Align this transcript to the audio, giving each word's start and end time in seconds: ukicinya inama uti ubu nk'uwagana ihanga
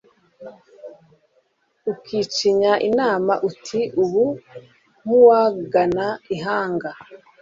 ukicinya 1.91 2.73
inama 2.89 3.33
uti 3.49 3.79
ubu 4.03 4.25
nk'uwagana 5.05 6.05
ihanga 6.35 6.89